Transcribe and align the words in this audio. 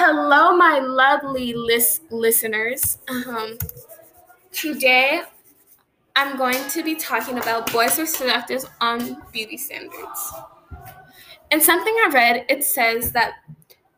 Hello, 0.00 0.56
my 0.56 0.78
lovely 0.78 1.54
lis- 1.54 2.02
listeners. 2.10 2.98
Um, 3.08 3.58
today, 4.52 5.22
I'm 6.14 6.38
going 6.38 6.68
to 6.68 6.84
be 6.84 6.94
talking 6.94 7.36
about 7.38 7.72
boys 7.72 7.96
perspectives 7.96 8.64
on 8.80 9.20
beauty 9.32 9.56
standards. 9.56 10.32
And 11.50 11.60
something 11.60 11.92
I 11.94 12.10
read, 12.12 12.46
it 12.48 12.62
says 12.62 13.10
that 13.10 13.38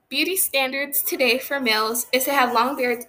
beauty 0.08 0.36
standards 0.36 1.02
today 1.02 1.38
for 1.38 1.60
males 1.60 2.06
is 2.14 2.24
to 2.24 2.32
have 2.32 2.54
long 2.54 2.78
beards 2.78 3.04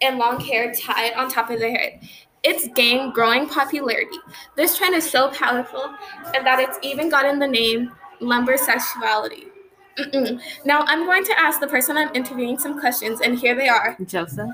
and 0.00 0.18
long 0.18 0.38
hair 0.38 0.72
tied 0.72 1.14
on 1.14 1.28
top 1.28 1.50
of 1.50 1.58
their 1.58 1.76
head. 1.76 2.00
It's 2.44 2.68
gained 2.76 3.12
growing 3.12 3.48
popularity. 3.48 4.18
This 4.54 4.78
trend 4.78 4.94
is 4.94 5.10
so 5.10 5.32
powerful, 5.32 5.96
and 6.32 6.46
that 6.46 6.60
it's 6.60 6.78
even 6.82 7.08
gotten 7.08 7.40
the 7.40 7.48
name 7.48 7.90
lumbersexuality. 8.20 9.51
Mm-mm. 9.98 10.40
Now, 10.64 10.84
I'm 10.86 11.04
going 11.04 11.24
to 11.24 11.38
ask 11.38 11.60
the 11.60 11.66
person 11.66 11.96
I'm 11.96 12.14
interviewing 12.14 12.58
some 12.58 12.80
questions, 12.80 13.20
and 13.20 13.38
here 13.38 13.54
they 13.54 13.68
are. 13.68 13.96
Joseph. 14.04 14.50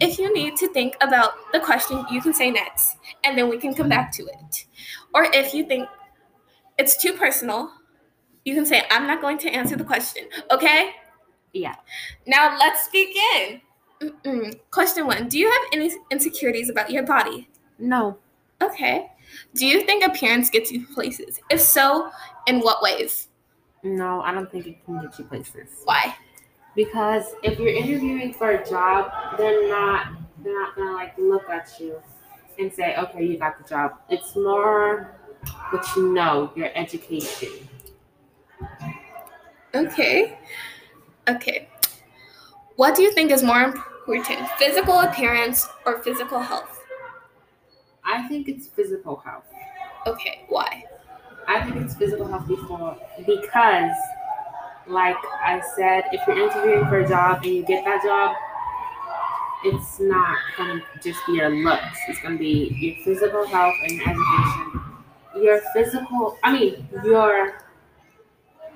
If 0.00 0.18
you 0.18 0.32
need 0.32 0.56
to 0.56 0.68
think 0.68 0.96
about 1.00 1.32
the 1.52 1.60
question, 1.60 2.04
you 2.10 2.20
can 2.20 2.32
say 2.32 2.50
next, 2.50 2.96
and 3.24 3.36
then 3.36 3.48
we 3.48 3.58
can 3.58 3.74
come 3.74 3.88
back 3.88 4.12
to 4.12 4.24
it. 4.24 4.66
Or 5.14 5.26
if 5.32 5.54
you 5.54 5.64
think 5.64 5.88
it's 6.78 7.00
too 7.00 7.12
personal, 7.12 7.72
you 8.44 8.54
can 8.54 8.66
say, 8.66 8.82
I'm 8.90 9.06
not 9.06 9.20
going 9.20 9.38
to 9.38 9.50
answer 9.50 9.76
the 9.76 9.84
question, 9.84 10.24
okay? 10.50 10.90
Yeah. 11.52 11.76
Now, 12.26 12.56
let's 12.58 12.88
begin. 12.88 13.60
Mm-mm. 14.00 14.58
Question 14.70 15.06
one 15.06 15.28
Do 15.28 15.38
you 15.38 15.50
have 15.50 15.62
any 15.72 15.92
insecurities 16.10 16.68
about 16.68 16.90
your 16.90 17.04
body? 17.04 17.48
No. 17.78 18.18
Okay. 18.60 19.10
Do 19.54 19.66
you 19.66 19.82
think 19.82 20.04
appearance 20.04 20.50
gets 20.50 20.72
you 20.72 20.86
places? 20.86 21.40
If 21.50 21.60
so, 21.60 22.10
in 22.46 22.60
what 22.60 22.82
ways? 22.82 23.28
No, 23.82 24.20
I 24.22 24.32
don't 24.32 24.50
think 24.50 24.66
it 24.66 24.84
can 24.84 25.00
get 25.00 25.18
you 25.18 25.24
places. 25.24 25.68
Why? 25.84 26.14
Because 26.74 27.24
if 27.42 27.58
you're 27.58 27.74
interviewing 27.74 28.32
for 28.32 28.50
a 28.50 28.68
job, 28.68 29.12
they're 29.36 29.68
not 29.68 30.12
they're 30.42 30.54
not 30.54 30.76
gonna 30.76 30.92
like 30.92 31.16
look 31.18 31.48
at 31.50 31.68
you 31.78 32.00
and 32.58 32.72
say, 32.72 32.96
okay, 32.96 33.24
you 33.24 33.38
got 33.38 33.58
the 33.58 33.68
job. 33.68 33.98
It's 34.08 34.34
more 34.36 35.16
what 35.70 35.86
you 35.96 36.12
know, 36.12 36.52
your 36.54 36.70
education. 36.74 37.68
Okay. 39.74 40.38
Okay. 41.28 41.68
What 42.76 42.94
do 42.94 43.02
you 43.02 43.12
think 43.12 43.30
is 43.30 43.42
more 43.42 43.62
important, 43.62 44.48
physical 44.58 45.00
appearance 45.00 45.68
or 45.86 46.02
physical 46.02 46.40
health? 46.40 46.80
I 48.04 48.26
think 48.28 48.48
it's 48.48 48.66
physical 48.66 49.16
health. 49.16 49.44
Okay, 50.06 50.44
why? 50.48 50.84
I 51.62 51.70
think 51.70 51.84
it's 51.84 51.94
physical 51.94 52.26
health 52.26 52.48
before 52.48 52.96
because, 53.24 53.92
like 54.88 55.16
I 55.44 55.62
said, 55.76 56.04
if 56.12 56.20
you're 56.26 56.38
interviewing 56.38 56.86
for 56.88 56.98
a 57.00 57.08
job 57.08 57.44
and 57.44 57.54
you 57.54 57.62
get 57.64 57.84
that 57.84 58.02
job, 58.02 58.34
it's 59.64 60.00
not 60.00 60.36
gonna 60.56 60.82
just 61.00 61.20
be 61.26 61.34
your 61.34 61.50
looks. 61.50 61.98
It's 62.08 62.20
gonna 62.20 62.36
be 62.36 62.74
your 62.80 63.04
physical 63.04 63.46
health 63.46 63.74
and 63.84 63.92
your 63.92 64.08
education. 64.08 64.80
Your 65.40 65.60
physical, 65.72 66.36
I 66.42 66.52
mean, 66.52 66.88
your 67.04 67.58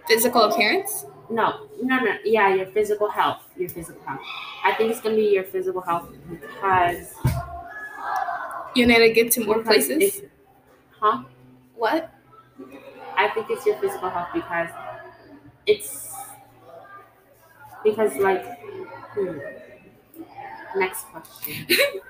Physical 0.07 0.43
appearance? 0.45 1.07
no, 1.29 1.67
no, 1.83 1.99
no, 1.99 2.13
yeah, 2.25 2.55
your 2.55 2.67
physical 2.67 3.09
health. 3.11 3.43
Your 3.57 3.69
physical 3.69 4.01
health. 4.07 4.21
I 4.65 4.73
think 4.75 4.93
it's 4.93 5.01
gonna 5.01 5.17
be 5.17 5.33
your 5.35 5.43
physical 5.43 5.81
health 5.81 6.09
because 6.31 7.15
You 8.77 8.87
need 8.87 8.99
to 8.99 9.13
get 9.13 9.33
to 9.33 9.45
more 9.45 9.59
places? 9.65 10.23
huh? 11.01 11.25
What? 11.75 12.13
I 13.17 13.29
think 13.29 13.51
it's 13.51 13.67
your 13.67 13.77
physical 13.77 14.11
health 14.11 14.29
because 14.35 14.71
it's 15.67 16.13
because 17.85 18.17
like 18.17 18.45
hmm. 19.15 19.39
next 20.77 21.05
question. 21.13 21.67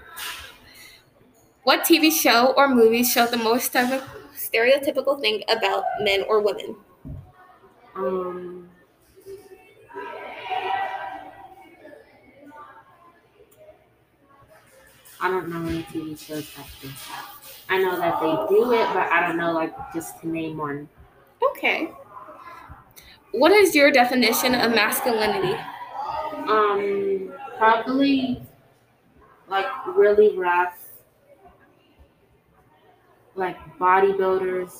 What 1.64 1.84
TV 1.84 2.10
show 2.10 2.54
or 2.56 2.66
movie 2.66 3.02
show 3.04 3.26
the 3.26 3.36
most 3.36 3.72
stereotypical 3.72 5.20
thing 5.20 5.42
about 5.48 5.84
men 6.00 6.22
or 6.28 6.40
women? 6.40 6.76
Um 7.96 8.68
I 15.20 15.30
don't 15.30 15.48
know 15.48 15.66
any 15.68 15.82
TV 15.84 16.18
shows 16.18 16.46
like 16.58 16.80
this. 16.82 17.08
I 17.68 17.78
know 17.78 17.96
that 17.96 18.20
they 18.20 18.54
do 18.54 18.72
it, 18.72 18.86
but 18.94 19.10
I 19.10 19.26
don't 19.26 19.36
know 19.36 19.52
like 19.52 19.74
just 19.94 20.20
to 20.20 20.28
name 20.28 20.58
one. 20.58 20.88
Okay. 21.50 21.90
What 23.32 23.52
is 23.52 23.74
your 23.74 23.90
definition 23.90 24.54
of 24.54 24.72
masculinity? 24.72 25.58
Um 26.48 27.32
probably 27.58 28.42
like 29.48 29.66
really 29.86 30.36
rough 30.36 30.78
like 33.34 33.56
bodybuilders 33.78 34.70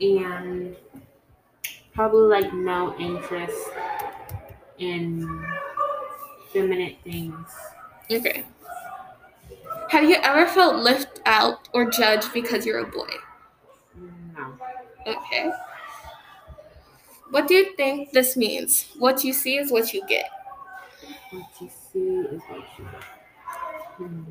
and 0.00 0.76
probably 1.94 2.40
like 2.42 2.52
no 2.54 2.96
interest 2.98 3.68
in 4.78 5.44
feminine 6.52 6.96
things. 7.04 7.48
Okay. 8.10 8.44
Have 9.90 10.04
you 10.08 10.16
ever 10.22 10.46
felt 10.46 10.76
left 10.76 11.20
out 11.26 11.68
or 11.74 11.90
judged 11.90 12.32
because 12.32 12.64
you're 12.64 12.78
a 12.78 12.86
boy? 12.86 13.10
No. 14.36 14.56
Okay. 15.06 15.50
What 17.30 17.48
do 17.48 17.54
you 17.54 17.74
think 17.76 18.10
this 18.12 18.36
means? 18.36 18.92
What 18.98 19.24
you 19.24 19.32
see 19.32 19.56
is 19.56 19.72
what 19.72 19.94
you 19.94 20.02
get. 20.06 20.28
What 21.30 21.46
you 21.60 21.70
see 21.92 21.98
is 22.34 22.42
what 22.48 22.64
you 22.78 22.84
get. 22.84 23.04
Hmm. 23.96 24.24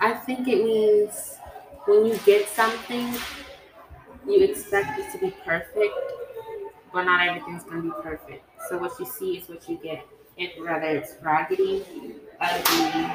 I 0.00 0.12
think 0.14 0.46
it 0.48 0.64
means 0.64 1.38
when 1.86 2.06
you 2.06 2.16
get 2.24 2.48
something, 2.48 3.14
you 4.26 4.40
expect 4.44 4.98
it 4.98 5.12
to 5.12 5.18
be 5.18 5.30
perfect, 5.44 5.94
but 6.94 7.04
not 7.04 7.26
everything's 7.28 7.64
gonna 7.64 7.82
be 7.82 7.92
perfect. 8.02 8.44
So 8.68 8.78
what 8.78 8.98
you 9.00 9.06
see 9.06 9.38
is 9.38 9.48
what 9.48 9.68
you 9.68 9.78
get. 9.82 10.06
It 10.38 10.60
whether 10.60 10.88
it's 10.88 11.16
raggedy, 11.22 11.84
ugly, 12.40 13.12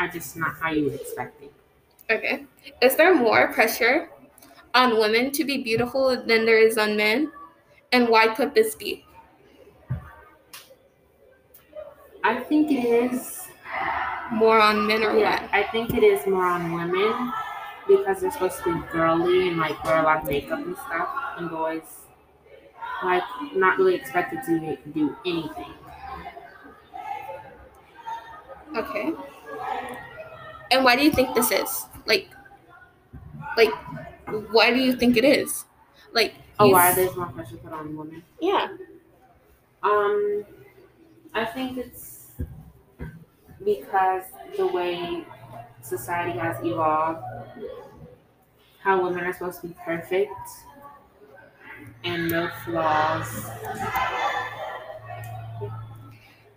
or 0.00 0.08
just 0.08 0.36
not 0.36 0.54
how 0.60 0.70
you 0.72 0.84
would 0.84 0.94
expect 0.94 1.42
it. 1.42 1.52
Okay. 2.10 2.46
Is 2.82 2.96
there 2.96 3.14
more 3.14 3.52
pressure 3.52 4.10
on 4.74 4.98
women 4.98 5.32
to 5.32 5.44
be 5.44 5.62
beautiful 5.62 6.10
than 6.10 6.46
there 6.46 6.58
is 6.58 6.78
on 6.78 6.96
men? 6.96 7.32
And 7.92 8.08
why 8.08 8.34
could 8.34 8.54
this 8.54 8.74
be? 8.74 9.04
I 12.24 12.40
think 12.40 12.70
it 12.70 12.84
is 12.84 13.48
More 14.32 14.60
on 14.60 14.86
men 14.86 15.02
or 15.04 15.16
Yeah, 15.18 15.42
what? 15.42 15.50
I 15.52 15.64
think 15.64 15.94
it 15.94 16.04
is 16.04 16.26
more 16.26 16.46
on 16.46 16.72
women 16.72 17.32
because 17.88 18.20
they're 18.20 18.30
supposed 18.30 18.62
to 18.64 18.74
be 18.74 18.86
girly 18.92 19.48
and 19.48 19.58
like 19.58 19.82
wear 19.84 19.98
a 19.98 20.02
lot 20.02 20.22
of 20.22 20.28
makeup 20.28 20.60
and 20.60 20.76
stuff, 20.76 21.08
and 21.36 21.50
boys 21.50 22.06
like 23.04 23.22
not 23.54 23.78
really 23.78 23.94
expected 23.94 24.40
to 24.46 24.76
do 24.92 25.16
anything. 25.26 25.72
Okay. 28.76 29.12
And 30.70 30.84
why 30.84 30.96
do 30.96 31.02
you 31.02 31.10
think 31.10 31.34
this 31.34 31.50
is? 31.50 31.86
Like, 32.06 32.28
like, 33.56 33.72
why 34.52 34.72
do 34.72 34.78
you 34.78 34.94
think 34.94 35.16
it 35.16 35.24
is? 35.24 35.64
Like, 36.12 36.34
Oh, 36.58 36.68
why 36.68 36.92
there's 36.94 37.16
more 37.16 37.26
pressure 37.26 37.56
put 37.56 37.72
on 37.72 37.96
women? 37.96 38.22
Yeah. 38.40 38.68
Um, 39.82 40.44
I 41.34 41.44
think 41.46 41.78
it's 41.78 42.32
because 43.64 44.24
the 44.56 44.66
way 44.66 45.24
society 45.82 46.38
has 46.38 46.56
evolved, 46.64 47.22
how 48.82 49.02
women 49.02 49.24
are 49.24 49.32
supposed 49.32 49.60
to 49.60 49.68
be 49.68 49.74
perfect 49.84 50.32
and 52.04 52.30
no 52.30 52.48
flaws. 52.64 53.46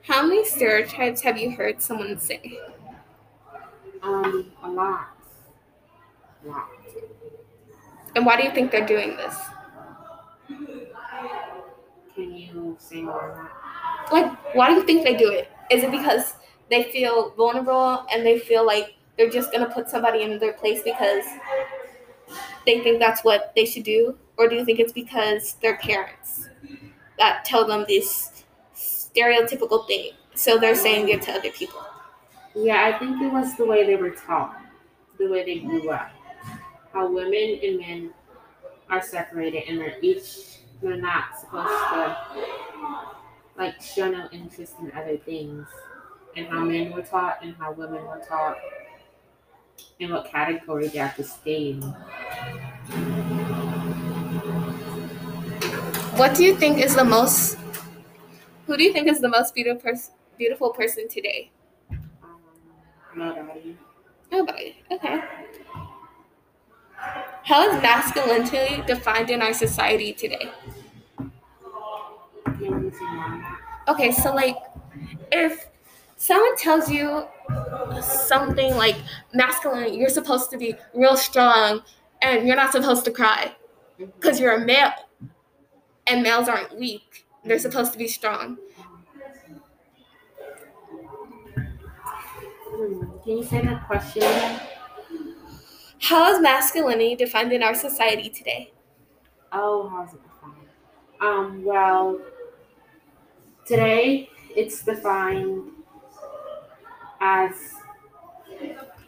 How 0.03 0.21
many 0.25 0.45
stereotypes 0.45 1.21
have 1.21 1.37
you 1.37 1.51
heard 1.55 1.81
someone 1.81 2.19
say? 2.19 2.59
Um, 4.01 4.51
a 4.63 4.69
lot. 4.69 5.07
A 6.45 6.47
lot. 6.49 6.69
And 8.15 8.25
why 8.25 8.37
do 8.37 8.43
you 8.43 8.51
think 8.51 8.71
they're 8.71 8.85
doing 8.85 9.17
this? 9.17 9.35
Can 12.15 12.33
you 12.35 12.77
say 12.79 13.01
more? 13.01 13.49
Like, 14.11 14.31
why 14.55 14.69
do 14.69 14.75
you 14.75 14.83
think 14.85 15.03
they 15.03 15.15
do 15.15 15.31
it? 15.31 15.49
Is 15.71 15.83
it 15.83 15.91
because 15.91 16.35
they 16.69 16.83
feel 16.83 17.31
vulnerable 17.31 18.05
and 18.11 18.25
they 18.25 18.39
feel 18.39 18.65
like 18.65 18.95
they're 19.17 19.29
just 19.29 19.51
gonna 19.51 19.69
put 19.69 19.89
somebody 19.89 20.21
in 20.23 20.39
their 20.39 20.53
place 20.53 20.81
because 20.83 21.23
they 22.65 22.79
think 22.81 22.99
that's 22.99 23.23
what 23.23 23.53
they 23.55 23.65
should 23.65 23.83
do? 23.83 24.17
Or 24.37 24.47
do 24.47 24.55
you 24.55 24.65
think 24.65 24.79
it's 24.79 24.93
because 24.93 25.55
their 25.61 25.77
parents 25.77 26.49
that 27.19 27.45
tell 27.45 27.65
them 27.65 27.85
this 27.87 28.43
stereotypical 28.75 29.87
thing? 29.87 30.11
So 30.35 30.57
they're 30.57 30.75
saying 30.75 31.09
it 31.09 31.21
to 31.23 31.33
other 31.33 31.51
people. 31.51 31.85
Yeah, 32.55 32.85
I 32.85 32.97
think 32.97 33.21
it 33.21 33.31
was 33.31 33.55
the 33.55 33.65
way 33.65 33.85
they 33.85 33.95
were 33.95 34.11
taught, 34.11 34.59
the 35.17 35.27
way 35.27 35.43
they 35.43 35.59
grew 35.59 35.89
up. 35.89 36.11
How 36.91 37.11
women 37.11 37.59
and 37.63 37.77
men 37.79 38.13
are 38.89 39.01
separated 39.01 39.63
and 39.67 39.79
they're 39.79 39.97
each 40.01 40.59
they're 40.81 40.97
not 40.97 41.39
supposed 41.39 41.67
to 41.67 42.17
like 43.57 43.81
show 43.81 44.09
no 44.11 44.27
interest 44.31 44.73
in 44.81 44.91
other 44.91 45.17
things 45.17 45.65
and 46.35 46.47
how 46.47 46.63
men 46.63 46.91
were 46.91 47.01
taught 47.01 47.39
and 47.41 47.55
how 47.55 47.71
women 47.71 48.03
were 48.05 48.21
taught 48.27 48.57
and 49.99 50.11
what 50.11 50.29
category 50.29 50.87
they 50.87 50.99
have 50.99 51.15
to 51.15 51.23
stay 51.23 51.71
in. 51.71 51.81
What 56.15 56.35
do 56.35 56.43
you 56.43 56.55
think 56.55 56.79
is 56.79 56.95
the 56.95 57.03
most? 57.03 57.57
Who 58.67 58.77
do 58.77 58.83
you 58.83 58.93
think 58.93 59.07
is 59.07 59.19
the 59.19 59.29
most 59.29 59.55
beautiful 59.55 59.81
person? 59.81 60.13
Beautiful 60.37 60.71
person 60.71 61.07
today? 61.07 61.51
Um, 61.91 61.99
nobody. 63.15 63.77
Nobody. 64.31 64.75
Okay. 64.91 65.21
How 67.43 67.69
is 67.69 67.81
masculinity 67.81 68.81
defined 68.87 69.29
in 69.29 69.41
our 69.41 69.53
society 69.53 70.13
today? 70.13 70.49
Can 72.45 72.83
you 72.83 72.91
see 72.91 73.05
more 73.05 73.25
on 73.25 73.41
that? 73.41 73.59
Okay, 73.89 74.11
so 74.11 74.33
like 74.33 74.57
if 75.31 75.67
someone 76.15 76.55
tells 76.57 76.89
you 76.89 77.27
something 78.01 78.75
like 78.75 78.95
masculine, 79.33 79.93
you're 79.93 80.09
supposed 80.09 80.49
to 80.51 80.57
be 80.57 80.75
real 80.93 81.17
strong 81.17 81.81
and 82.21 82.47
you're 82.47 82.55
not 82.55 82.71
supposed 82.71 83.05
to 83.05 83.11
cry 83.11 83.55
because 83.97 84.39
you're 84.39 84.53
a 84.53 84.65
male 84.65 84.91
and 86.07 86.23
males 86.23 86.47
aren't 86.47 86.77
weak. 86.77 87.25
They're 87.45 87.59
supposed 87.59 87.91
to 87.93 87.97
be 87.97 88.07
strong. 88.07 88.57
Can 93.23 93.37
you 93.37 93.43
say 93.43 93.61
that 93.61 93.85
question? 93.87 94.59
How 95.99 96.31
is 96.33 96.39
masculinity 96.41 97.15
defined 97.15 97.51
in 97.53 97.63
our 97.63 97.73
society 97.73 98.29
today? 98.29 98.73
Oh, 99.51 99.87
how's 99.89 100.13
it 100.13 100.21
defined? 100.23 100.67
Um, 101.21 101.63
well, 101.63 102.19
today 103.65 104.29
it's 104.55 104.83
defined 104.83 105.71
as 107.23 107.53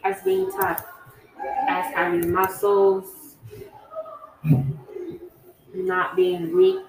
as 0.04 0.22
being 0.22 0.50
tough, 0.52 0.84
as 1.68 1.92
having 1.94 2.32
muscles, 2.32 3.36
not 5.74 6.16
being 6.16 6.56
weak. 6.56 6.80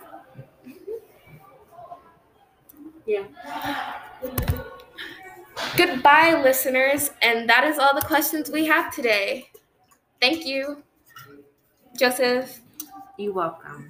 Yeah. 3.05 3.23
Goodbye, 5.75 6.41
listeners, 6.41 7.11
and 7.21 7.49
that 7.49 7.63
is 7.65 7.77
all 7.77 7.93
the 7.93 8.05
questions 8.05 8.49
we 8.49 8.65
have 8.67 8.93
today. 8.93 9.49
Thank 10.21 10.45
you, 10.45 10.83
Joseph. 11.97 12.59
You're 13.17 13.33
welcome. 13.33 13.89